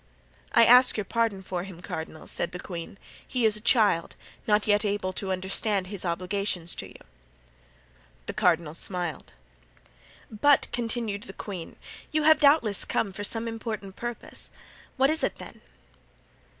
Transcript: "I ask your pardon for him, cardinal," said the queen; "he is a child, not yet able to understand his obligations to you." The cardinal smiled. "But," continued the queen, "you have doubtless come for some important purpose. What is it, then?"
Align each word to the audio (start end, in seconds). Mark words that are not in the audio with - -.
"I 0.53 0.65
ask 0.65 0.97
your 0.97 1.05
pardon 1.05 1.43
for 1.43 1.61
him, 1.63 1.79
cardinal," 1.79 2.25
said 2.25 2.53
the 2.53 2.59
queen; 2.59 2.97
"he 3.27 3.45
is 3.45 3.55
a 3.55 3.61
child, 3.61 4.15
not 4.47 4.65
yet 4.65 4.83
able 4.83 5.13
to 5.13 5.31
understand 5.31 5.85
his 5.85 6.03
obligations 6.05 6.73
to 6.77 6.87
you." 6.87 6.97
The 8.25 8.33
cardinal 8.33 8.73
smiled. 8.73 9.33
"But," 10.31 10.67
continued 10.71 11.25
the 11.25 11.33
queen, 11.33 11.75
"you 12.11 12.23
have 12.23 12.39
doubtless 12.39 12.83
come 12.83 13.11
for 13.11 13.23
some 13.23 13.47
important 13.47 13.95
purpose. 13.95 14.49
What 14.97 15.11
is 15.11 15.23
it, 15.23 15.35
then?" 15.35 15.61